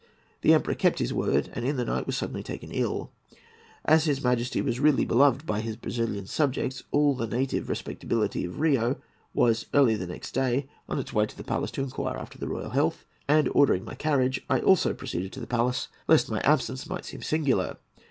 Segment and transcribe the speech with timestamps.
[0.41, 3.11] The Emperor kept his word, and in the night was taken suddenly ill.
[3.85, 8.59] As his Majesty was really beloved by his Brazilian subjects, all the native respectability of
[8.59, 8.95] Rio
[9.35, 12.71] was early next day on its way to the palace to inquire after the royal
[12.71, 17.05] health, and ordering my carriage, I also proceeded to the palace, lest my absence might
[17.05, 17.77] seem singular.